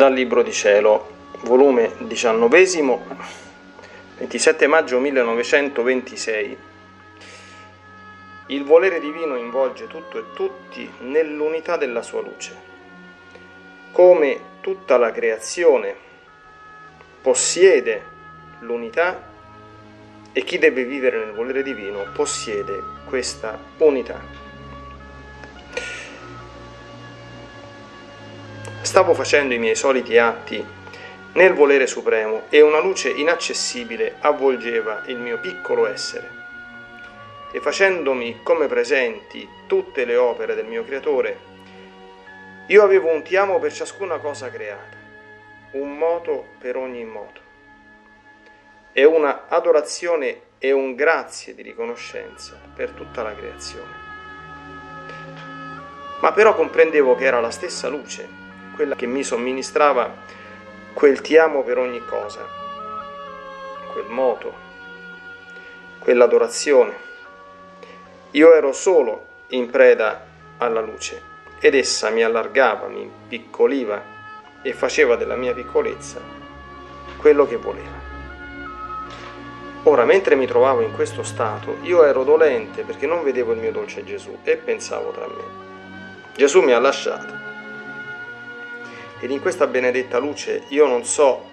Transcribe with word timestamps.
Dal 0.00 0.14
Libro 0.14 0.42
di 0.42 0.50
Cielo, 0.50 1.10
volume 1.42 1.92
19, 1.98 2.66
27 4.16 4.66
maggio 4.66 4.98
1926. 4.98 6.58
Il 8.46 8.64
volere 8.64 8.98
divino 8.98 9.36
involge 9.36 9.86
tutto 9.88 10.16
e 10.18 10.24
tutti 10.32 10.90
nell'unità 11.00 11.76
della 11.76 12.00
sua 12.00 12.22
luce. 12.22 12.56
Come 13.92 14.40
tutta 14.62 14.96
la 14.96 15.12
creazione 15.12 15.94
possiede 17.20 18.02
l'unità 18.60 19.28
e 20.32 20.44
chi 20.44 20.56
deve 20.56 20.84
vivere 20.84 21.18
nel 21.18 21.34
volere 21.34 21.62
divino 21.62 22.06
possiede 22.14 22.82
questa 23.04 23.58
unità. 23.76 24.39
Stavo 28.82 29.12
facendo 29.12 29.52
i 29.52 29.58
miei 29.58 29.74
soliti 29.74 30.16
atti 30.16 30.66
nel 31.34 31.52
volere 31.52 31.86
supremo 31.86 32.44
e 32.48 32.62
una 32.62 32.80
luce 32.80 33.10
inaccessibile 33.10 34.16
avvolgeva 34.20 35.02
il 35.06 35.18
mio 35.18 35.38
piccolo 35.38 35.86
essere. 35.86 36.38
E 37.52 37.60
facendomi 37.60 38.40
come 38.42 38.68
presenti 38.68 39.46
tutte 39.66 40.06
le 40.06 40.16
opere 40.16 40.54
del 40.54 40.64
mio 40.64 40.82
creatore, 40.82 41.38
io 42.68 42.82
avevo 42.82 43.12
un 43.12 43.22
ti 43.22 43.36
amo 43.36 43.58
per 43.58 43.70
ciascuna 43.70 44.16
cosa 44.16 44.48
creata, 44.48 44.96
un 45.72 45.98
moto 45.98 46.46
per 46.58 46.76
ogni 46.76 47.04
moto, 47.04 47.40
e 48.92 49.04
una 49.04 49.46
adorazione 49.48 50.40
e 50.58 50.72
un 50.72 50.94
grazie 50.94 51.54
di 51.54 51.62
riconoscenza 51.62 52.58
per 52.74 52.90
tutta 52.92 53.22
la 53.22 53.34
creazione. 53.34 54.08
Ma 56.20 56.32
però 56.32 56.54
comprendevo 56.54 57.14
che 57.14 57.24
era 57.24 57.40
la 57.40 57.50
stessa 57.50 57.88
luce 57.88 58.39
quella 58.74 58.94
che 58.94 59.06
mi 59.06 59.22
somministrava 59.22 60.12
quel 60.92 61.20
ti 61.20 61.36
amo 61.36 61.62
per 61.62 61.78
ogni 61.78 62.04
cosa, 62.04 62.46
quel 63.92 64.06
moto, 64.08 64.52
quell'adorazione. 65.98 67.08
Io 68.32 68.54
ero 68.54 68.72
solo 68.72 69.26
in 69.48 69.70
preda 69.70 70.26
alla 70.58 70.80
luce 70.80 71.22
ed 71.58 71.74
essa 71.74 72.10
mi 72.10 72.22
allargava, 72.22 72.88
mi 72.88 73.10
piccoliva 73.28 74.02
e 74.62 74.72
faceva 74.72 75.16
della 75.16 75.36
mia 75.36 75.54
piccolezza 75.54 76.20
quello 77.16 77.46
che 77.46 77.56
voleva. 77.56 78.08
Ora, 79.84 80.04
mentre 80.04 80.34
mi 80.34 80.46
trovavo 80.46 80.82
in 80.82 80.92
questo 80.92 81.22
stato, 81.22 81.78
io 81.82 82.04
ero 82.04 82.24
dolente 82.24 82.82
perché 82.82 83.06
non 83.06 83.22
vedevo 83.22 83.52
il 83.52 83.58
mio 83.58 83.72
dolce 83.72 84.04
Gesù 84.04 84.38
e 84.42 84.56
pensavo 84.56 85.10
tra 85.10 85.26
me. 85.26 85.58
Gesù 86.36 86.60
mi 86.60 86.72
ha 86.72 86.78
lasciato 86.78 87.49
ed 89.20 89.30
in 89.30 89.40
questa 89.40 89.66
benedetta 89.66 90.18
luce 90.18 90.64
io 90.68 90.86
non 90.86 91.04
so 91.04 91.48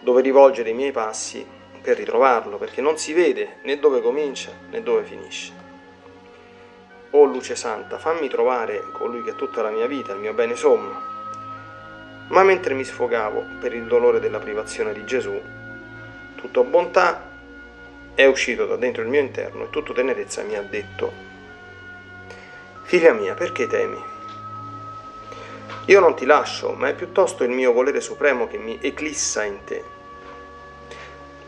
dove 0.00 0.20
rivolgere 0.22 0.70
i 0.70 0.74
miei 0.74 0.92
passi 0.92 1.46
per 1.80 1.96
ritrovarlo, 1.96 2.58
perché 2.58 2.80
non 2.80 2.96
si 2.96 3.12
vede 3.12 3.58
né 3.62 3.78
dove 3.78 4.00
comincia 4.00 4.52
né 4.70 4.82
dove 4.82 5.04
finisce. 5.04 5.52
O 7.10 7.24
luce 7.24 7.56
santa, 7.56 7.98
fammi 7.98 8.28
trovare 8.28 8.82
colui 8.92 9.22
che 9.22 9.30
è 9.30 9.36
tutta 9.36 9.62
la 9.62 9.70
mia 9.70 9.86
vita, 9.86 10.12
il 10.12 10.20
mio 10.20 10.32
bene 10.32 10.56
sommo. 10.56 11.10
Ma 12.28 12.42
mentre 12.42 12.74
mi 12.74 12.84
sfogavo 12.84 13.44
per 13.60 13.74
il 13.74 13.86
dolore 13.86 14.20
della 14.20 14.38
privazione 14.38 14.92
di 14.92 15.04
Gesù, 15.04 15.38
tutto 16.36 16.64
bontà 16.64 17.30
è 18.14 18.24
uscito 18.26 18.66
da 18.66 18.76
dentro 18.76 19.02
il 19.02 19.08
mio 19.08 19.20
interno 19.20 19.64
e 19.64 19.70
tutto 19.70 19.92
tenerezza 19.92 20.42
mi 20.42 20.56
ha 20.56 20.62
detto, 20.62 21.30
Figlia 22.84 23.12
mia, 23.12 23.34
perché 23.34 23.66
temi? 23.66 23.96
Io 25.86 25.98
non 25.98 26.14
ti 26.14 26.24
lascio, 26.26 26.74
ma 26.74 26.88
è 26.88 26.94
piuttosto 26.94 27.42
il 27.42 27.50
mio 27.50 27.72
volere 27.72 28.00
supremo 28.00 28.46
che 28.46 28.56
mi 28.56 28.78
eclissa 28.80 29.42
in 29.42 29.64
te. 29.64 29.82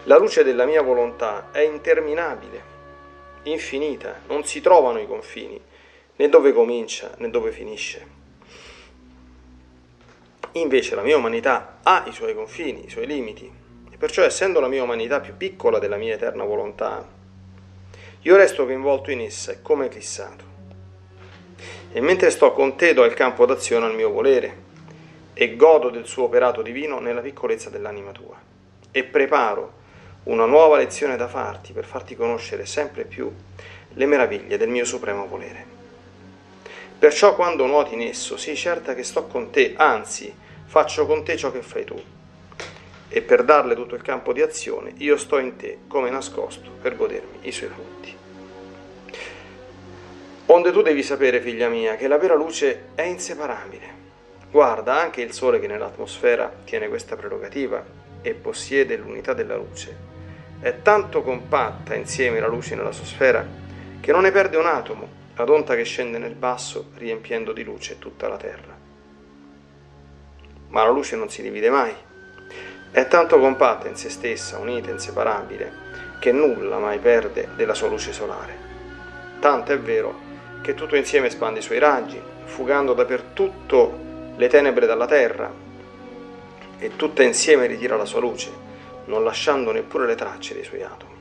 La 0.05 0.19
luce 0.19 0.43
della 0.43 0.67
mia 0.67 0.83
volontà 0.83 1.53
è 1.53 1.61
interminabile, 1.61 2.63
infinita, 3.45 4.23
non 4.27 4.45
si 4.45 4.61
trovano 4.61 4.99
i 4.99 5.07
confini, 5.07 5.61
né 6.17 6.29
dove 6.29 6.53
comincia 6.53 7.13
né 7.19 7.31
dove 7.31 7.53
finisce. 7.53 8.23
Invece 10.53 10.97
la 10.97 11.03
mia 11.03 11.17
umanità 11.17 11.79
ha 11.85 12.05
i 12.09 12.13
suoi 12.13 12.35
confini, 12.35 12.87
i 12.87 12.91
suoi 12.91 13.07
limiti, 13.07 13.49
e 13.89 13.97
perciò 13.97 14.23
essendo 14.25 14.59
la 14.59 14.69
mia 14.69 14.83
umanità 14.83 15.21
più 15.21 15.37
piccola 15.37 15.79
della 15.79 15.97
mia 15.97 16.15
eterna 16.15 16.43
volontà, 16.43 17.09
io 18.23 18.37
resto 18.37 18.65
coinvolto 18.65 19.13
in 19.13 19.21
essa 19.21 19.53
e 19.53 19.63
come 19.63 19.87
eclissato 19.87 20.54
e 21.97 22.01
mentre 22.01 22.31
sto 22.31 22.51
con 22.51 22.75
te 22.75 22.93
do 22.93 23.05
il 23.05 23.15
campo 23.15 23.47
d'azione 23.47 23.87
al 23.87 23.95
mio 23.95 24.11
volere 24.11 24.63
e 25.33 25.55
godo 25.55 25.91
del 25.91 26.07
suo 26.07 26.25
operato 26.25 26.61
divino 26.61 26.99
nella 26.99 27.21
piccolezza 27.21 27.71
dell'anima 27.71 28.11
tua 28.11 28.37
e 28.91 29.05
preparo 29.05 29.75
una 30.25 30.45
nuova 30.45 30.77
lezione 30.77 31.15
da 31.17 31.29
farti 31.29 31.73
per 31.73 31.85
farti 31.85 32.17
conoscere 32.17 32.67
sempre 32.67 33.05
più 33.05 33.33
le 33.93 34.07
meraviglie 34.07 34.57
del 34.57 34.71
mio 34.71 34.85
supremo 34.85 35.29
volere. 35.29 35.65
Perciò 36.99 37.37
quando 37.37 37.65
nuoti 37.67 37.95
in 37.95 38.03
esso 38.03 38.37
sii 38.37 38.57
certa 38.57 38.97
che 38.97 39.05
sto 39.05 39.27
con 39.27 39.51
te, 39.51 39.75
anzi 39.77 40.35
faccio 40.65 41.07
con 41.07 41.23
te 41.23 41.37
ciò 41.37 41.53
che 41.53 41.63
fai 41.63 41.85
tu. 41.85 42.03
E 43.09 43.23
per 43.23 43.45
darle 43.45 43.77
tutto 43.77 43.95
il 43.95 44.03
campo 44.03 44.33
di 44.33 44.43
azione 44.43 44.95
io 44.97 45.17
sto 45.17 45.39
in 45.39 45.55
te 45.55 45.79
come 45.87 46.11
nascosto 46.11 46.71
per 46.83 46.97
godermi 46.97 47.39
i 47.43 47.53
suoi 47.53 47.71
frutti. 47.71 48.24
Onde 50.47 50.73
tu 50.73 50.83
devi 50.83 51.03
sapere, 51.03 51.41
figlia 51.41 51.71
mia, 51.71 51.97
che 51.97 52.07
la 52.07 52.19
vera 52.19 52.35
luce 52.35 52.89
è 52.95 53.03
inseparabile. 53.03 54.03
Guarda, 54.51 55.01
anche 55.01 55.23
il 55.23 55.33
Sole 55.33 55.59
che 55.59 55.67
nell'atmosfera 55.67 56.53
tiene 56.65 56.89
questa 56.89 57.17
prerogativa 57.17 57.83
e 58.21 58.35
possiede 58.35 58.97
l'unità 58.97 59.33
della 59.33 59.57
luce. 59.57 59.97
È 60.61 60.83
tanto 60.83 61.23
compatta 61.23 61.95
insieme 61.95 62.41
la 62.41 62.47
luce 62.47 62.75
nella 62.75 62.93
sua 62.93 63.07
sfera 63.07 63.45
che 64.01 64.13
non 64.13 64.21
ne 64.21 64.31
perde 64.31 64.59
un 64.59 64.67
atomo, 64.67 65.09
ad 65.37 65.49
onta 65.49 65.75
che 65.75 65.85
scende 65.85 66.19
nel 66.19 66.35
basso 66.35 66.91
riempiendo 66.97 67.53
di 67.53 67.65
luce 67.65 67.99
tutta 67.99 68.29
la 68.29 68.37
terra. 68.37 68.77
Ma 70.69 70.83
la 70.83 70.91
luce 70.91 71.17
non 71.17 71.31
si 71.31 71.41
divide 71.41 71.71
mai. 71.71 71.95
È 72.91 73.09
tanto 73.09 73.41
compatta 73.41 73.89
in 73.89 73.97
se 73.97 74.11
stessa, 74.11 74.59
unita, 74.59 74.91
inseparabile, 74.91 75.73
che 76.21 76.33
nulla 76.33 76.79
mai 76.79 76.99
perde 76.99 77.49
della 77.57 77.75
sua 77.75 77.89
luce 77.89 78.13
solare. 78.13 78.57
Tanto 79.41 79.73
è 79.73 79.79
vero 79.79 80.24
che 80.65 80.73
tutto 80.73 80.97
insieme 80.97 81.27
espande 81.27 81.59
i 81.59 81.63
suoi 81.63 81.79
raggi, 81.79 82.19
fugando 82.45 82.95
dappertutto 82.95 83.99
le 84.35 84.49
tenebre 84.49 84.87
dalla 84.87 85.05
terra, 85.05 85.53
e 86.79 86.97
tutta 86.97 87.23
insieme 87.23 87.67
ritira 87.67 87.97
la 87.97 88.07
sua 88.07 88.21
luce, 88.21 88.51
non 89.05 89.23
lasciando 89.23 89.73
neppure 89.73 90.07
le 90.07 90.15
tracce 90.15 90.55
dei 90.55 90.65
suoi 90.65 90.83
atomi. 90.83 91.13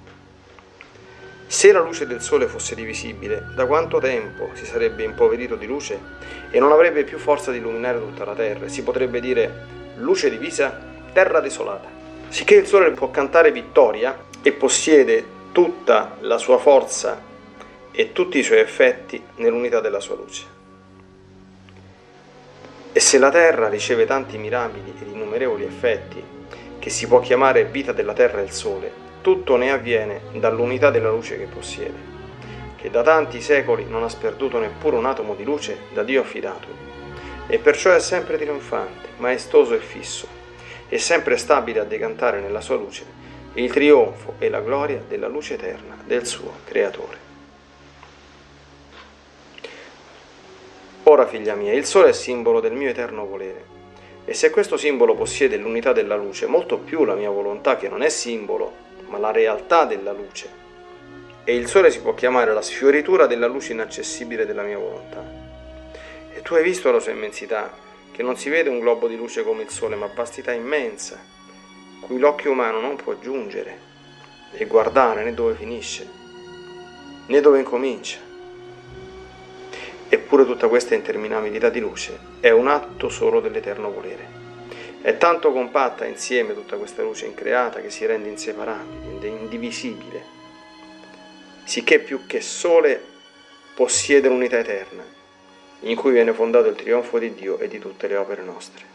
Se 1.46 1.74
la 1.74 1.82
luce 1.82 2.08
del 2.08 2.22
sole 2.22 2.48
fosse 2.48 2.74
divisibile, 2.74 3.48
da 3.54 3.66
quanto 3.66 4.00
tempo 4.00 4.52
si 4.54 4.66
sarebbe 4.66 5.04
impoverito 5.04 5.58
di 5.58 5.66
luce 5.66 6.00
e 6.50 6.58
non 6.60 6.72
avrebbe 6.72 7.04
più 7.04 7.18
forza 7.18 7.52
di 7.52 7.58
illuminare 7.58 8.00
tutta 8.00 8.24
la 8.24 8.36
terra? 8.36 8.70
Si 8.70 8.82
potrebbe 8.82 9.20
dire 9.20 9.68
luce 9.98 10.30
divisa, 10.30 10.80
terra 11.12 11.42
desolata. 11.42 11.90
Sicché 12.30 12.56
il 12.56 12.66
sole 12.66 12.92
può 12.92 13.12
cantare 13.12 13.52
vittoria 13.52 14.18
e 14.42 14.54
possiede 14.54 15.26
tutta 15.52 16.16
la 16.22 16.38
sua 16.38 16.58
forza 16.58 17.32
e 17.96 18.12
tutti 18.12 18.40
i 18.40 18.44
suoi 18.44 18.58
effetti 18.58 19.24
nell'unità 19.36 19.80
della 19.80 20.00
sua 20.00 20.16
luce. 20.16 20.44
E 22.92 23.00
se 23.00 23.20
la 23.20 23.30
terra 23.30 23.70
riceve 23.70 24.06
tanti 24.06 24.38
mirabili 24.38 24.94
ed 25.00 25.08
innumerevoli 25.08 25.64
effetti, 25.64 26.24
che 26.80 26.90
si 26.90 27.08
può 27.08 27.20
chiamare 27.20 27.66
vita 27.66 27.92
della 27.92 28.14
terra 28.14 28.42
e 28.42 28.44
il 28.44 28.52
sole, 28.52 28.92
tutto 29.22 29.56
ne 29.56 29.72
avviene 29.72 30.22
dall'unità 30.34 30.90
della 30.90 31.12
luce 31.12 31.38
che 31.38 31.46
possiede, 31.46 32.12
che 32.76 32.90
da 32.90 33.04
tanti 33.04 33.42
secoli 33.42 33.86
non 33.86 34.04
ha 34.04 34.10
sperduto 34.10 34.60
neppure 34.60 34.98
un 34.98 35.06
atomo 35.06 35.36
di 35.36 35.44
luce 35.44 35.78
da 35.94 36.04
Dio 36.04 36.22
affidato, 36.22 36.68
e 37.48 37.60
perciò 37.60 37.94
è 37.94 38.00
sempre 38.00 38.38
trionfante, 38.38 39.10
maestoso 39.18 39.76
e 39.76 39.80
fisso, 39.80 40.28
e 40.90 40.98
sempre 40.98 41.38
stabile 41.38 41.80
a 41.80 41.86
decantare 41.86 42.42
nella 42.42 42.62
sua 42.62 42.76
luce 42.76 43.22
il 43.56 43.72
trionfo 43.72 44.36
e 44.40 44.50
la 44.50 44.62
gloria 44.62 45.04
della 45.08 45.28
luce 45.28 45.54
eterna 45.54 45.96
del 46.04 46.26
suo 46.26 46.54
Creatore. 46.66 47.23
Ora, 51.14 51.28
figlia 51.28 51.54
mia, 51.54 51.74
il 51.74 51.86
sole 51.86 52.10
è 52.10 52.12
simbolo 52.12 52.60
del 52.60 52.74
mio 52.74 52.90
eterno 52.90 53.28
volere. 53.28 53.66
E 54.26 54.34
se 54.34 54.50
questo 54.50 54.78
simbolo 54.78 55.14
possiede 55.14 55.58
l'unità 55.58 55.94
della 55.94 56.16
luce, 56.16 56.48
molto 56.48 56.80
più 56.80 57.06
la 57.06 57.14
mia 57.14 57.30
volontà, 57.30 57.78
che 57.78 57.88
non 57.88 58.02
è 58.02 58.10
simbolo, 58.10 58.74
ma 59.10 59.20
la 59.20 59.30
realtà 59.30 59.86
della 59.86 60.12
luce. 60.12 60.50
E 61.44 61.56
il 61.56 61.68
sole 61.68 61.92
si 61.92 62.02
può 62.02 62.16
chiamare 62.16 62.52
la 62.52 62.64
sfioritura 62.64 63.28
della 63.28 63.46
luce 63.46 63.74
inaccessibile 63.74 64.48
della 64.48 64.64
mia 64.64 64.80
volontà. 64.80 65.24
E 66.34 66.42
tu 66.42 66.56
hai 66.56 66.64
visto 66.64 66.92
la 66.92 67.00
sua 67.00 67.12
immensità, 67.12 67.72
che 68.12 68.24
non 68.24 68.36
si 68.36 68.50
vede 68.50 68.70
un 68.70 68.80
globo 68.80 69.08
di 69.08 69.16
luce 69.16 69.44
come 69.44 69.62
il 69.62 69.70
sole, 69.70 69.96
ma 69.96 70.10
vastità 70.16 70.52
immensa, 70.52 71.24
cui 72.02 72.18
l'occhio 72.18 72.50
umano 72.50 72.80
non 72.80 72.96
può 72.96 73.20
giungere 73.20 73.78
e 74.52 74.66
guardare 74.66 75.24
né 75.24 75.36
dove 75.36 75.54
finisce, 75.54 76.10
né 77.28 77.40
dove 77.40 77.60
incomincia. 77.60 78.33
Eppure 80.14 80.46
tutta 80.46 80.68
questa 80.68 80.94
interminabilità 80.94 81.70
di 81.70 81.80
luce 81.80 82.20
è 82.40 82.52
un 82.52 82.68
atto 82.68 83.10
solo 83.10 83.40
dell'eterno 83.40 83.92
volere. 83.92 84.28
È 85.02 85.18
tanto 85.18 85.52
compatta 85.52 86.06
insieme 86.06 86.54
tutta 86.54 86.78
questa 86.78 87.02
luce 87.02 87.26
increata 87.26 87.82
che 87.82 87.90
si 87.90 88.06
rende 88.06 88.30
inseparabile, 88.30 89.26
indivisibile, 89.26 90.24
sicché 91.64 91.98
più 91.98 92.28
che 92.28 92.42
sole 92.42 93.02
possiede 93.74 94.28
l'unità 94.28 94.60
eterna, 94.60 95.04
in 95.80 95.96
cui 95.96 96.12
viene 96.12 96.32
fondato 96.32 96.68
il 96.68 96.76
trionfo 96.76 97.18
di 97.18 97.34
Dio 97.34 97.58
e 97.58 97.68
di 97.68 97.80
tutte 97.80 98.08
le 98.08 98.16
opere 98.16 98.44
nostre. 98.44 98.86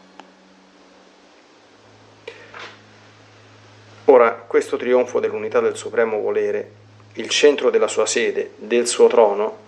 Ora, 4.05 4.35
questo 4.35 4.77
trionfo 4.77 5.19
dell'unità 5.19 5.59
del 5.59 5.77
supremo 5.77 6.21
volere, 6.21 6.71
il 7.15 7.29
centro 7.29 7.71
della 7.71 7.89
sua 7.89 8.07
sede, 8.07 8.53
del 8.55 8.87
suo 8.87 9.09
trono, 9.09 9.67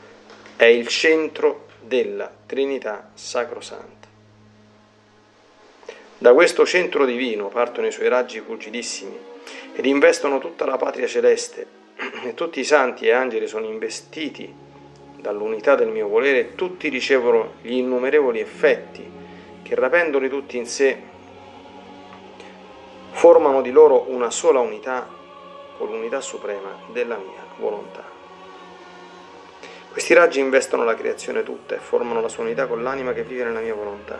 è 0.61 0.67
il 0.67 0.89
centro 0.89 1.69
della 1.81 2.31
Trinità 2.45 3.12
Sacrosanta. 3.15 4.09
Da 6.19 6.35
questo 6.35 6.67
centro 6.67 7.07
divino 7.07 7.49
partono 7.49 7.87
i 7.87 7.91
suoi 7.91 8.09
raggi 8.09 8.41
fulgidissimi 8.41 9.19
ed 9.73 9.87
investono 9.87 10.39
tutta 10.39 10.67
la 10.67 10.77
patria 10.77 11.07
celeste 11.07 11.67
e 12.25 12.35
tutti 12.35 12.61
i 12.61 12.65
santi 12.65 13.07
e 13.07 13.12
angeli 13.12 13.47
sono 13.47 13.65
investiti 13.65 14.55
dall'unità 15.17 15.77
del 15.77 15.89
mio 15.89 16.09
volere 16.09 16.41
e 16.41 16.55
tutti 16.55 16.91
ricevono 16.91 17.55
gli 17.63 17.77
innumerevoli 17.77 18.39
effetti 18.39 19.11
che 19.63 19.75
rapendoli 19.75 20.29
tutti 20.29 20.59
in 20.59 20.67
sé 20.67 21.01
formano 23.13 23.63
di 23.63 23.71
loro 23.71 24.11
una 24.11 24.29
sola 24.31 24.61
unità 24.61 25.09
con 25.79 25.89
l'unità 25.89 26.21
suprema 26.21 26.83
della 26.93 27.17
mia 27.17 27.47
volontà. 27.56 28.10
Questi 29.91 30.15
raggi 30.15 30.39
investono 30.39 30.85
la 30.85 30.95
creazione 30.95 31.43
tutta 31.43 31.75
e 31.75 31.79
formano 31.79 32.21
la 32.21 32.29
sua 32.29 32.45
unità 32.45 32.69
con 32.69 32.81
l'anima 32.81 33.13
che 33.13 33.25
vive 33.25 33.43
nella 33.43 33.59
mia 33.59 33.75
volontà. 33.75 34.19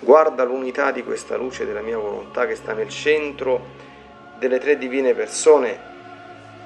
Guarda 0.00 0.42
l'unità 0.42 0.90
di 0.90 1.04
questa 1.04 1.36
luce 1.36 1.64
della 1.64 1.80
mia 1.80 1.96
volontà 1.96 2.44
che 2.44 2.56
sta 2.56 2.72
nel 2.72 2.88
centro 2.88 3.84
delle 4.36 4.58
tre 4.58 4.78
divine 4.78 5.14
persone 5.14 5.78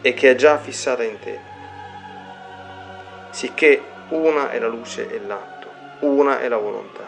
e 0.01 0.15
che 0.15 0.31
è 0.31 0.35
già 0.37 0.57
fissata 0.57 1.03
in 1.03 1.19
te. 1.19 1.39
Sicché 3.29 3.83
una 4.09 4.51
è 4.51 4.59
la 4.59 4.69
luce 4.69 5.11
e 5.11 5.21
l'atto, 5.21 5.69
una 6.01 6.41
è 6.41 6.49
la 6.49 6.57
volontà. 6.57 7.05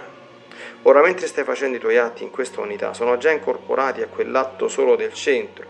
Ora 0.83 1.01
mentre 1.01 1.29
stai 1.29 1.45
facendo 1.45 1.79
i 1.79 1.81
tuoi 1.81 1.97
atti 1.97 2.25
in 2.25 2.31
questa 2.31 2.61
unità, 2.61 2.93
sono 2.93 3.17
già 3.17 3.31
incorporati 3.31 4.03
a 4.03 4.07
quell'atto 4.07 4.69
solo 4.69 4.97
del 4.97 5.15
centro 5.15 5.65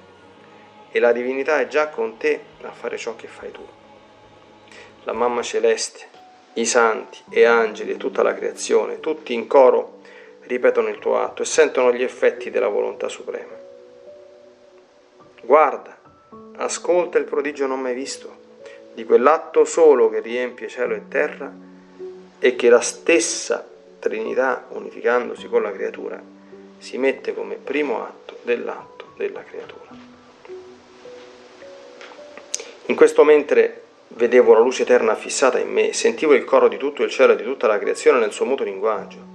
e 0.91 0.99
la 0.99 1.13
divinità 1.13 1.61
è 1.61 1.69
già 1.69 1.87
con 1.87 2.17
te 2.17 2.41
a 2.63 2.73
fare 2.73 2.99
ciò 2.99 3.15
che 3.15 3.29
fai 3.29 3.53
tu. 3.53 3.65
La 5.05 5.13
mamma 5.13 5.43
celeste, 5.43 6.07
i 6.55 6.67
santi 6.67 7.19
e 7.29 7.45
angeli 7.45 7.93
e 7.93 7.97
tutta 7.97 8.23
la 8.23 8.35
creazione, 8.35 9.01
tutti 9.01 9.33
in 9.33 9.47
coro, 9.47 10.01
ripetono 10.43 10.89
il 10.89 10.99
tuo 10.99 11.19
atto 11.19 11.43
e 11.43 11.45
sentono 11.45 11.93
gli 11.93 12.03
effetti 12.03 12.51
della 12.51 12.69
volontà 12.69 13.09
suprema. 13.09 13.55
Guarda, 15.43 15.99
ascolta 16.57 17.19
il 17.19 17.25
prodigio 17.25 17.67
non 17.67 17.81
mai 17.81 17.95
visto, 17.95 18.41
di 18.95 19.05
quell'atto 19.05 19.65
solo 19.65 20.09
che 20.09 20.21
riempie 20.21 20.69
cielo 20.69 20.95
e 20.95 21.09
terra 21.09 21.53
e 22.39 22.57
che 22.57 22.69
la 22.69 22.81
stessa 22.81 23.67
Trinità, 23.99 24.67
unificandosi 24.71 25.47
con 25.47 25.63
la 25.63 25.71
creatura, 25.71 26.21
si 26.79 26.99
mette 26.99 27.33
come 27.35 27.55
primo 27.55 28.05
atto 28.05 28.39
dell'atto 28.43 29.13
della 29.17 29.45
creatura. 29.45 29.91
In 32.87 32.97
questo 32.97 33.23
mentre 33.23 33.82
vedevo 34.15 34.53
la 34.55 34.61
luce 34.61 34.83
eterna 34.83 35.15
fissata 35.15 35.59
in 35.59 35.71
me, 35.71 35.93
sentivo 35.93 36.35
il 36.35 36.45
coro 36.45 36.69
di 36.69 36.77
tutto 36.77 37.03
il 37.03 37.11
cielo 37.11 37.33
e 37.33 37.37
di 37.37 37.45
tutta 37.45 37.67
la 37.67 37.79
creazione 37.79 38.19
nel 38.19 38.33
suo 38.33 38.45
muto 38.45 38.65
linguaggio 38.65 39.33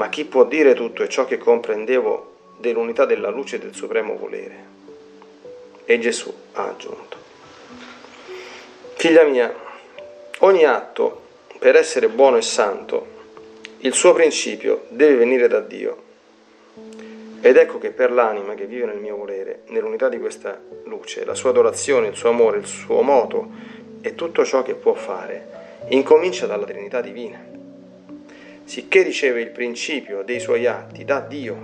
ma 0.00 0.08
chi 0.08 0.24
può 0.24 0.46
dire 0.46 0.72
tutto 0.72 1.02
è 1.02 1.08
ciò 1.08 1.26
che 1.26 1.36
comprendevo 1.36 2.36
dell'unità 2.56 3.04
della 3.04 3.28
luce 3.28 3.58
del 3.58 3.74
supremo 3.74 4.16
volere? 4.16 4.64
E 5.84 5.98
Gesù 5.98 6.32
ha 6.52 6.68
aggiunto. 6.68 7.18
Figlia 8.94 9.24
mia, 9.24 9.54
ogni 10.38 10.64
atto, 10.64 11.22
per 11.58 11.76
essere 11.76 12.08
buono 12.08 12.38
e 12.38 12.42
santo, 12.42 13.18
il 13.80 13.92
suo 13.92 14.14
principio 14.14 14.86
deve 14.88 15.16
venire 15.16 15.48
da 15.48 15.60
Dio. 15.60 16.02
Ed 17.40 17.56
ecco 17.56 17.78
che 17.78 17.90
per 17.90 18.12
l'anima 18.12 18.54
che 18.54 18.66
vive 18.66 18.86
nel 18.86 18.98
mio 18.98 19.16
volere, 19.16 19.60
nell'unità 19.68 20.08
di 20.08 20.18
questa 20.18 20.60
luce, 20.84 21.24
la 21.24 21.34
sua 21.34 21.50
adorazione, 21.50 22.08
il 22.08 22.16
suo 22.16 22.30
amore, 22.30 22.58
il 22.58 22.66
suo 22.66 23.02
moto 23.02 23.48
e 24.00 24.14
tutto 24.14 24.44
ciò 24.44 24.62
che 24.62 24.74
può 24.74 24.94
fare, 24.94 25.48
incomincia 25.88 26.46
dalla 26.46 26.64
Trinità 26.64 27.00
divina 27.00 27.50
sicché 28.70 29.02
riceve 29.02 29.40
il 29.40 29.48
principio 29.48 30.22
dei 30.22 30.38
suoi 30.38 30.64
atti 30.64 31.04
da 31.04 31.18
Dio 31.18 31.56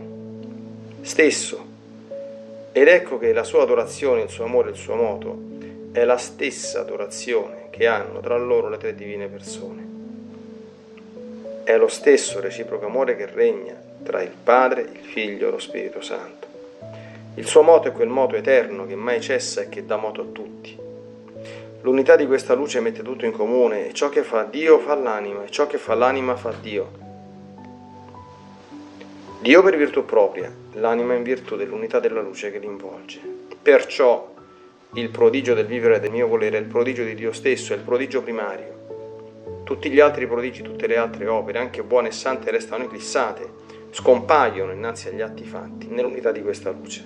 stesso. 1.03 1.65
Ed 2.73 2.89
ecco 2.89 3.17
che 3.19 3.33
la 3.33 3.45
sua 3.45 3.63
adorazione, 3.63 4.23
il 4.23 4.29
suo 4.29 4.43
amore, 4.43 4.71
il 4.71 4.77
suo 4.77 4.97
moto 4.97 5.39
è 5.93 6.03
la 6.05 6.17
stessa 6.17 6.81
adorazione 6.81 7.69
che 7.71 7.87
hanno 7.87 8.19
tra 8.19 8.37
loro 8.37 8.69
le 8.69 8.77
tre 8.79 8.97
divine 8.97 9.29
persone. 9.29 9.87
È 11.63 11.77
lo 11.77 11.87
stesso 11.87 12.41
reciproco 12.41 12.87
amore 12.87 13.15
che 13.15 13.27
regna 13.27 13.81
tra 14.07 14.23
il 14.23 14.31
Padre, 14.31 14.83
il 14.83 15.05
Figlio 15.05 15.49
e 15.49 15.51
lo 15.51 15.59
Spirito 15.59 16.01
Santo. 16.01 16.47
Il 17.35 17.47
suo 17.47 17.63
moto 17.63 17.89
è 17.89 17.93
quel 17.93 18.09
moto 18.09 18.37
eterno 18.37 18.87
che 18.87 18.95
mai 18.95 19.21
cessa 19.21 19.61
e 19.61 19.69
che 19.69 19.85
dà 19.85 19.97
moto 19.97 20.23
a 20.23 20.25
tutti. 20.25 20.79
L'unità 21.83 22.17
di 22.17 22.27
questa 22.27 22.55
luce 22.55 22.81
mette 22.81 23.03
tutto 23.03 23.27
in 23.27 23.33
comune 23.33 23.89
e 23.89 23.93
ciò 23.93 24.09
che 24.09 24.23
fa 24.23 24.45
Dio 24.45 24.79
fa 24.79 24.95
l'anima 24.95 25.45
e 25.45 25.51
ciò 25.51 25.67
che 25.67 25.77
fa 25.77 25.95
l'anima 25.95 26.37
fa 26.37 26.55
Dio. 26.59 27.05
Dio 29.41 29.63
per 29.63 29.77
virtù 29.77 30.05
propria, 30.05 30.51
l'anima 30.73 31.15
in 31.15 31.23
virtù 31.23 31.57
dell'unità 31.57 32.01
della 32.01 32.23
luce 32.23 32.51
che 32.51 32.59
l'involge. 32.59 33.21
Perciò 33.61 34.33
il 34.95 35.11
prodigio 35.11 35.53
del 35.53 35.67
vivere 35.67 36.01
del 36.01 36.11
mio 36.11 36.27
volere 36.27 36.57
è 36.57 36.61
il 36.61 36.67
prodigio 36.67 37.05
di 37.05 37.15
Dio 37.15 37.33
stesso, 37.33 37.73
è 37.73 37.77
il 37.77 37.83
prodigio 37.83 38.23
primario. 38.23 39.63
Tutti 39.63 39.91
gli 39.91 40.01
altri 40.01 40.27
prodigi, 40.27 40.63
tutte 40.63 40.87
le 40.87 40.97
altre 40.97 41.27
opere, 41.27 41.59
anche 41.59 41.83
buone 41.83 42.09
e 42.09 42.13
sante, 42.13 42.51
restano 42.51 42.85
eclissate, 42.85 43.51
scompaiono 43.97 44.73
innanzi 44.73 45.09
agli 45.09 45.23
atti 45.23 45.45
fatti, 45.45 45.87
nell'unità 45.87 46.31
di 46.31 46.43
questa 46.43 46.71
luce. 46.71 47.03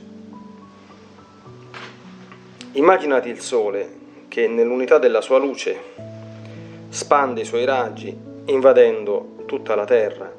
Immaginati 2.73 3.29
il 3.29 3.39
sole 3.39 3.99
che 4.27 4.49
nell'unità 4.49 4.99
della 4.99 5.21
sua 5.21 5.39
luce 5.39 5.79
spande 6.89 7.43
i 7.43 7.45
suoi 7.45 7.65
raggi 7.65 8.19
invadendo 8.47 9.45
tutta 9.47 9.77
la 9.77 9.85
terra 9.85 10.33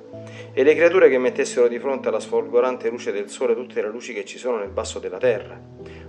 e 0.51 0.63
le 0.63 0.75
creature 0.75 1.07
che 1.07 1.17
mettessero 1.17 1.69
di 1.69 1.79
fronte 1.79 2.09
alla 2.09 2.19
sfolgorante 2.19 2.89
luce 2.89 3.13
del 3.13 3.29
sole 3.29 3.55
tutte 3.55 3.81
le 3.81 3.87
luci 3.87 4.11
che 4.11 4.25
ci 4.25 4.37
sono 4.37 4.57
nel 4.57 4.71
basso 4.71 4.99
della 4.99 5.19
terra, 5.19 5.57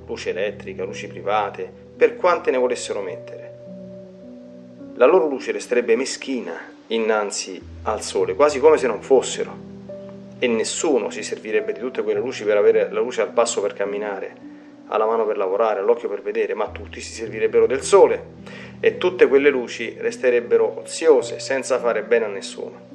luce 0.05 0.31
elettrica, 0.31 0.83
luci 0.83 1.07
private, 1.07 1.73
per 1.97 2.17
quante 2.17 2.51
ne 2.51 2.59
volessero 2.59 3.01
mettere. 3.01 3.55
La 4.95 5.07
loro 5.07 5.29
luce 5.29 5.53
resterebbe 5.53 5.95
meschina 5.95 6.55
innanzi 6.89 7.63
al 7.85 8.03
sole, 8.03 8.35
quasi 8.35 8.59
come 8.59 8.77
se 8.77 8.89
non 8.89 9.03
fossero, 9.03 9.71
e 10.43 10.49
nessuno 10.49 11.11
si 11.11 11.23
servirebbe 11.23 11.73
di 11.73 11.79
tutte 11.79 12.03
quelle 12.03 12.19
luci 12.19 12.43
per 12.43 12.57
avere 12.57 12.91
la 12.91 12.99
luce 12.99 13.21
al 13.21 13.31
passo 13.31 13.61
per 13.61 13.75
camminare 13.75 14.51
alla 14.89 15.07
mano 15.07 15.25
per 15.25 15.37
lavorare, 15.37 15.79
all'occhio 15.79 16.09
per 16.09 16.21
vedere, 16.21 16.53
ma 16.55 16.69
tutti 16.69 17.01
si 17.01 17.13
servirebbero 17.13 17.67
del 17.67 17.83
sole 17.83 18.25
e 18.81 18.99
tutte 18.99 19.29
quelle 19.29 19.51
luci 19.51 19.97
resterebbero 19.97 20.81
oziose, 20.81 21.39
senza 21.39 21.79
fare 21.79 22.03
bene 22.03 22.25
a 22.25 22.29
nessuno. 22.29 22.91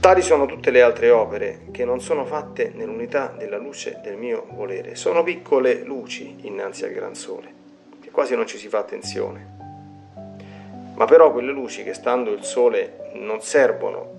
Tali 0.00 0.20
sono 0.20 0.46
tutte 0.46 0.72
le 0.72 0.82
altre 0.82 1.10
opere 1.10 1.68
che 1.70 1.84
non 1.84 2.00
sono 2.00 2.26
fatte 2.26 2.72
nell'unità 2.74 3.32
della 3.38 3.58
luce 3.58 4.00
del 4.02 4.16
mio 4.16 4.48
volere, 4.50 4.96
sono 4.96 5.22
piccole 5.22 5.84
luci 5.84 6.38
innanzi 6.40 6.84
al 6.84 6.90
gran 6.90 7.14
sole, 7.14 7.54
che 8.02 8.10
quasi 8.10 8.34
non 8.34 8.48
ci 8.48 8.58
si 8.58 8.66
fa 8.66 8.78
attenzione. 8.78 9.54
Ma 10.96 11.04
però 11.04 11.30
quelle 11.30 11.52
luci 11.52 11.84
che 11.84 11.94
stando 11.94 12.32
il 12.32 12.42
sole 12.42 13.12
non 13.14 13.40
servono 13.40 14.15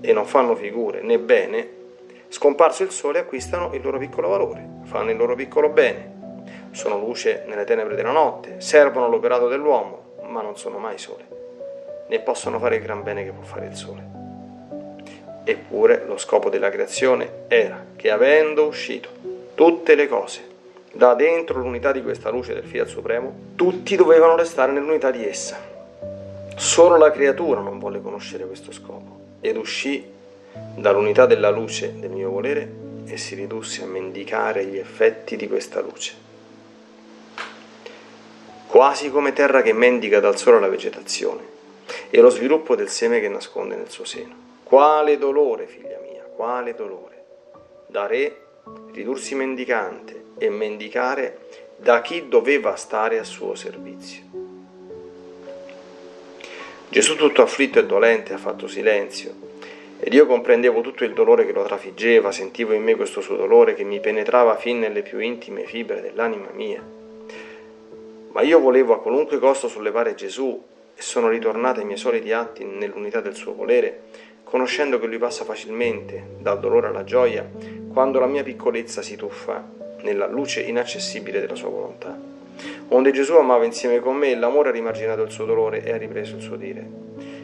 e 0.00 0.12
non 0.12 0.26
fanno 0.26 0.54
figure 0.54 1.00
né 1.02 1.18
bene, 1.18 1.76
Scomparso 2.28 2.82
il 2.82 2.90
sole 2.90 3.20
acquistano 3.20 3.72
il 3.72 3.80
loro 3.82 3.98
piccolo 3.98 4.28
valore, 4.28 4.66
fanno 4.82 5.10
il 5.10 5.16
loro 5.16 5.34
piccolo 5.34 5.68
bene, 5.68 6.42
sono 6.72 6.98
luce 6.98 7.44
nelle 7.46 7.64
tenebre 7.64 7.94
della 7.94 8.10
notte, 8.10 8.60
servono 8.60 9.06
all'operato 9.06 9.48
dell'uomo, 9.48 10.16
ma 10.28 10.42
non 10.42 10.56
sono 10.56 10.78
mai 10.78 10.98
sole, 10.98 11.24
né 12.08 12.18
possono 12.20 12.58
fare 12.58 12.76
il 12.76 12.82
gran 12.82 13.02
bene 13.02 13.24
che 13.24 13.30
può 13.30 13.44
fare 13.44 13.66
il 13.66 13.76
sole. 13.76 14.14
Eppure 15.44 16.04
lo 16.04 16.18
scopo 16.18 16.50
della 16.50 16.68
creazione 16.68 17.44
era 17.46 17.82
che 17.94 18.10
avendo 18.10 18.66
uscito 18.66 19.08
tutte 19.54 19.94
le 19.94 20.08
cose 20.08 20.54
da 20.92 21.14
dentro 21.14 21.60
l'unità 21.60 21.92
di 21.92 22.02
questa 22.02 22.30
luce 22.30 22.54
del 22.54 22.64
Fiat 22.64 22.88
Supremo, 22.88 23.32
tutti 23.54 23.94
dovevano 23.94 24.34
restare 24.34 24.72
nell'unità 24.72 25.10
di 25.12 25.24
essa. 25.24 25.56
Solo 26.56 26.96
la 26.96 27.10
creatura 27.12 27.60
non 27.60 27.78
volle 27.78 28.00
conoscere 28.00 28.46
questo 28.46 28.72
scopo 28.72 29.25
ed 29.40 29.56
uscì 29.56 30.04
dall'unità 30.76 31.26
della 31.26 31.50
luce 31.50 31.98
del 31.98 32.10
mio 32.10 32.30
volere 32.30 32.84
e 33.06 33.16
si 33.16 33.34
ridusse 33.34 33.82
a 33.82 33.86
mendicare 33.86 34.64
gli 34.64 34.78
effetti 34.78 35.36
di 35.36 35.48
questa 35.48 35.80
luce. 35.80 36.24
Quasi 38.66 39.10
come 39.10 39.32
terra 39.32 39.62
che 39.62 39.72
mendica 39.72 40.20
dal 40.20 40.36
sole 40.36 40.60
la 40.60 40.68
vegetazione 40.68 41.54
e 42.10 42.20
lo 42.20 42.30
sviluppo 42.30 42.74
del 42.74 42.88
seme 42.88 43.20
che 43.20 43.28
nasconde 43.28 43.76
nel 43.76 43.90
suo 43.90 44.04
seno. 44.04 44.34
Quale 44.64 45.18
dolore, 45.18 45.66
figlia 45.66 45.98
mia, 46.02 46.22
quale 46.22 46.74
dolore. 46.74 47.24
Da 47.86 48.06
re 48.06 48.40
ridursi 48.92 49.34
mendicante 49.34 50.24
e 50.38 50.50
mendicare 50.50 51.38
da 51.76 52.00
chi 52.02 52.28
doveva 52.28 52.74
stare 52.74 53.18
a 53.18 53.24
suo 53.24 53.54
servizio. 53.54 54.25
Gesù 56.88 57.16
tutto 57.16 57.42
afflitto 57.42 57.80
e 57.80 57.84
dolente 57.84 58.32
ha 58.32 58.38
fatto 58.38 58.68
silenzio 58.68 59.34
ed 59.98 60.12
io 60.12 60.26
comprendevo 60.26 60.82
tutto 60.82 61.04
il 61.04 61.14
dolore 61.14 61.44
che 61.44 61.52
lo 61.52 61.64
trafiggeva, 61.64 62.30
sentivo 62.30 62.72
in 62.74 62.82
me 62.82 62.94
questo 62.94 63.20
suo 63.20 63.34
dolore 63.34 63.74
che 63.74 63.82
mi 63.82 63.98
penetrava 63.98 64.56
fin 64.56 64.78
nelle 64.78 65.02
più 65.02 65.18
intime 65.18 65.64
fibre 65.64 66.00
dell'anima 66.00 66.48
mia. 66.52 66.82
Ma 68.32 68.42
io 68.42 68.60
volevo 68.60 68.94
a 68.94 69.00
qualunque 69.00 69.38
costo 69.38 69.68
sollevare 69.68 70.14
Gesù 70.14 70.62
e 70.94 71.02
sono 71.02 71.28
ritornata 71.28 71.80
ai 71.80 71.86
miei 71.86 71.98
soliti 71.98 72.32
atti 72.32 72.64
nell'unità 72.64 73.20
del 73.20 73.34
suo 73.34 73.54
volere, 73.54 74.02
conoscendo 74.44 75.00
che 75.00 75.06
lui 75.06 75.18
passa 75.18 75.44
facilmente 75.44 76.36
dal 76.38 76.60
dolore 76.60 76.86
alla 76.86 77.04
gioia 77.04 77.50
quando 77.92 78.20
la 78.20 78.26
mia 78.26 78.42
piccolezza 78.42 79.02
si 79.02 79.16
tuffa 79.16 79.66
nella 80.02 80.26
luce 80.26 80.60
inaccessibile 80.60 81.40
della 81.40 81.54
sua 81.56 81.68
volontà. 81.68 82.35
Onde 82.88 83.10
Gesù 83.10 83.34
amava 83.34 83.64
insieme 83.64 84.00
con 84.00 84.16
me, 84.16 84.34
l'amore 84.34 84.68
ha 84.68 84.72
rimarginato 84.72 85.22
il 85.22 85.30
suo 85.30 85.44
dolore 85.44 85.82
e 85.82 85.92
ha 85.92 85.96
ripreso 85.96 86.36
il 86.36 86.42
suo 86.42 86.56
dire. 86.56 86.86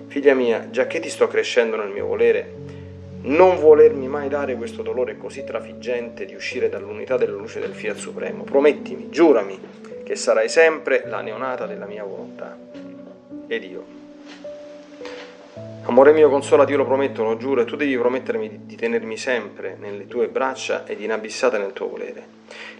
Figlia 0.07 0.35
mia, 0.35 0.69
già 0.71 0.87
che 0.87 1.01
ti 1.01 1.09
sto 1.09 1.27
crescendo 1.27 1.77
nel 1.77 1.91
mio 1.91 2.07
volere, 2.07 2.81
non 3.23 3.59
volermi 3.59 4.09
mai 4.09 4.29
dare 4.29 4.57
questo 4.57 4.83
dolore 4.83 5.17
così 5.17 5.45
trafiggente 5.45 6.25
di 6.25 6.35
uscire 6.35 6.69
dall'unità 6.69 7.17
della 7.17 7.37
luce 7.37 7.61
del 7.61 7.73
Fiat 7.73 7.97
Supremo. 7.97 8.43
Promettimi, 8.43 9.11
giurami, 9.11 9.59
che 10.03 10.17
sarai 10.17 10.49
sempre 10.49 11.05
la 11.07 11.21
neonata 11.21 11.67
della 11.67 11.87
mia 11.87 12.05
volontà. 12.05 12.59
Ed 13.47 13.63
io. 13.65 14.01
Amore 15.85 16.13
mio, 16.13 16.29
consolati, 16.29 16.73
io 16.73 16.79
lo 16.79 16.85
prometto, 16.85 17.23
lo 17.23 17.37
giuro, 17.37 17.61
e 17.61 17.65
tu 17.65 17.77
devi 17.77 17.97
promettermi 17.97 18.67
di, 18.67 18.77
tenermi 18.77 19.17
sempre 19.17 19.77
nelle 19.79 20.07
tue 20.07 20.29
braccia 20.29 20.87
ed 20.87 21.01
inabissata 21.01 21.59
nel 21.59 21.73
tuo 21.73 21.89
volere. 21.89 22.25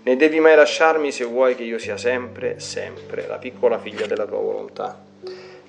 Ne 0.05 0.17
devi 0.17 0.41
mai 0.41 0.57
lasciarmi 0.57 1.13
se 1.13 1.23
vuoi 1.23 1.55
che 1.55 1.63
io 1.63 1.79
sia 1.79 1.97
sempre, 1.97 2.59
sempre 2.59 3.25
la 3.29 3.39
piccola 3.39 3.79
figlia 3.79 4.05
della 4.07 4.27
tua 4.27 4.39
volontà. 4.39 5.01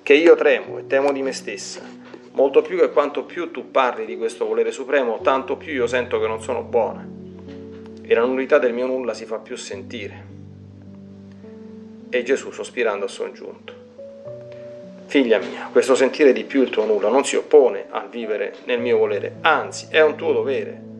Che 0.02 0.12
io 0.12 0.34
tremo 0.34 0.78
e 0.78 0.88
temo 0.88 1.12
di 1.12 1.22
me 1.22 1.30
stessa, 1.32 1.82
molto 2.32 2.60
più 2.60 2.76
che 2.76 2.90
quanto 2.90 3.22
più 3.22 3.52
tu 3.52 3.70
parli 3.70 4.04
di 4.04 4.16
questo 4.16 4.44
volere 4.44 4.72
supremo, 4.72 5.20
tanto 5.22 5.56
più 5.56 5.72
io 5.72 5.86
sento 5.86 6.18
che 6.18 6.26
non 6.26 6.42
sono 6.42 6.62
buona. 6.62 7.06
E 8.02 8.12
la 8.12 8.24
nullità 8.24 8.58
del 8.58 8.72
mio 8.72 8.86
nulla 8.86 9.14
si 9.14 9.24
fa 9.24 9.38
più 9.38 9.54
sentire. 9.54 10.24
E 12.10 12.22
Gesù, 12.24 12.50
sospirando, 12.50 13.04
ha 13.04 13.08
soggiunto. 13.08 13.72
Figlia 15.06 15.38
mia, 15.38 15.68
questo 15.70 15.94
sentire 15.94 16.32
di 16.32 16.42
più 16.42 16.62
il 16.62 16.70
tuo 16.70 16.86
nulla 16.86 17.08
non 17.08 17.24
si 17.24 17.36
oppone 17.36 17.84
al 17.88 18.08
vivere 18.08 18.54
nel 18.64 18.80
mio 18.80 18.98
volere, 18.98 19.36
anzi 19.42 19.86
è 19.90 20.02
un 20.02 20.16
tuo 20.16 20.32
dovere. 20.32 20.93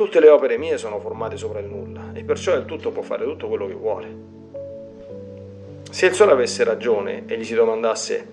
Tutte 0.00 0.18
le 0.18 0.30
opere 0.30 0.56
mie 0.56 0.78
sono 0.78 0.98
formate 0.98 1.36
sopra 1.36 1.58
il 1.58 1.66
nulla 1.66 2.12
e 2.14 2.24
perciò 2.24 2.56
il 2.56 2.64
tutto 2.64 2.90
può 2.90 3.02
fare 3.02 3.22
tutto 3.24 3.48
quello 3.48 3.66
che 3.66 3.74
vuole. 3.74 4.14
Se 5.90 6.06
il 6.06 6.14
sole 6.14 6.32
avesse 6.32 6.64
ragione 6.64 7.24
e 7.26 7.36
gli 7.36 7.44
si 7.44 7.52
domandasse 7.52 8.28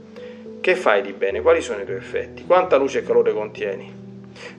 che 0.62 0.78
fai 0.78 1.02
di 1.02 1.12
bene, 1.12 1.42
quali 1.42 1.60
sono 1.60 1.82
i 1.82 1.84
tuoi 1.84 1.98
effetti, 1.98 2.46
quanta 2.46 2.78
luce 2.78 3.00
e 3.00 3.04
calore 3.04 3.34
contieni, 3.34 3.94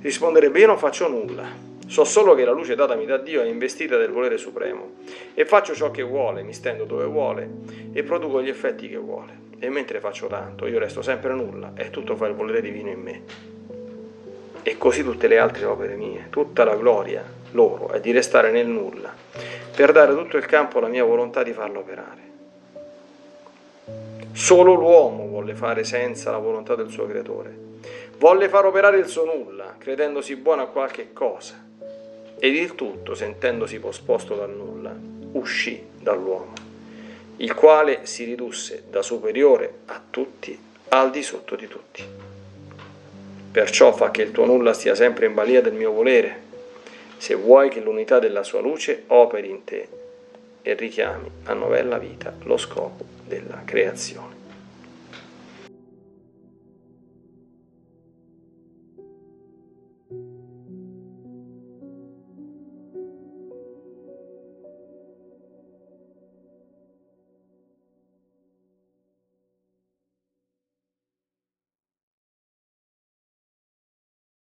risponderebbe 0.02 0.60
io 0.60 0.66
non 0.66 0.76
faccio 0.76 1.08
nulla, 1.08 1.48
So 1.86 2.04
solo 2.04 2.34
che 2.34 2.44
la 2.44 2.52
luce 2.52 2.74
datami 2.74 3.06
da 3.06 3.16
Dio 3.16 3.40
è 3.40 3.46
investita 3.46 3.96
del 3.96 4.10
volere 4.10 4.36
supremo 4.36 4.96
e 5.32 5.46
faccio 5.46 5.74
ciò 5.74 5.90
che 5.90 6.02
vuole, 6.02 6.42
mi 6.42 6.52
stendo 6.52 6.84
dove 6.84 7.06
vuole 7.06 7.48
e 7.90 8.02
produco 8.02 8.42
gli 8.42 8.50
effetti 8.50 8.86
che 8.86 8.98
vuole. 8.98 9.46
E 9.58 9.70
mentre 9.70 9.98
faccio 9.98 10.26
tanto, 10.26 10.66
io 10.66 10.78
resto 10.78 11.00
sempre 11.00 11.32
nulla 11.32 11.72
e 11.74 11.88
tutto 11.88 12.16
fa 12.16 12.26
il 12.26 12.34
volere 12.34 12.60
divino 12.60 12.90
in 12.90 13.00
me. 13.00 13.57
E 14.68 14.76
così 14.76 15.02
tutte 15.02 15.28
le 15.28 15.38
altre 15.38 15.64
opere 15.64 15.94
mie, 15.94 16.26
tutta 16.28 16.62
la 16.62 16.76
gloria 16.76 17.24
loro 17.52 17.88
è 17.88 18.00
di 18.00 18.12
restare 18.12 18.50
nel 18.50 18.66
nulla, 18.66 19.10
per 19.74 19.92
dare 19.92 20.14
tutto 20.14 20.36
il 20.36 20.44
campo 20.44 20.76
alla 20.76 20.88
mia 20.88 21.04
volontà 21.04 21.42
di 21.42 21.54
farlo 21.54 21.78
operare. 21.78 22.20
Solo 24.32 24.74
l'uomo 24.74 25.26
volle 25.28 25.54
fare 25.54 25.84
senza 25.84 26.30
la 26.30 26.36
volontà 26.36 26.74
del 26.74 26.90
suo 26.90 27.06
creatore. 27.06 27.56
Volle 28.18 28.50
far 28.50 28.66
operare 28.66 28.98
il 28.98 29.06
suo 29.06 29.24
nulla, 29.24 29.74
credendosi 29.78 30.36
buono 30.36 30.60
a 30.60 30.66
qualche 30.66 31.14
cosa 31.14 31.54
ed 32.38 32.54
il 32.54 32.74
tutto, 32.74 33.14
sentendosi 33.14 33.78
posposto 33.78 34.34
dal 34.34 34.50
nulla, 34.50 34.94
uscì 35.32 35.82
dall'uomo, 35.98 36.52
il 37.36 37.54
quale 37.54 38.00
si 38.04 38.24
ridusse 38.24 38.84
da 38.90 39.00
superiore 39.00 39.78
a 39.86 40.02
tutti 40.10 40.60
al 40.88 41.10
di 41.10 41.22
sotto 41.22 41.56
di 41.56 41.66
tutti. 41.66 42.27
Perciò 43.50 43.92
fa 43.92 44.10
che 44.10 44.22
il 44.22 44.32
tuo 44.32 44.44
nulla 44.44 44.72
stia 44.72 44.94
sempre 44.94 45.26
in 45.26 45.34
balia 45.34 45.60
del 45.60 45.72
mio 45.72 45.92
volere, 45.92 46.46
se 47.16 47.34
vuoi 47.34 47.68
che 47.68 47.80
l'unità 47.80 48.18
della 48.18 48.42
sua 48.42 48.60
luce 48.60 49.04
operi 49.08 49.50
in 49.50 49.64
te 49.64 49.88
e 50.62 50.74
richiami 50.74 51.30
a 51.44 51.52
novella 51.54 51.98
vita 51.98 52.34
lo 52.42 52.56
scopo 52.56 53.04
della 53.24 53.62
creazione. 53.64 54.37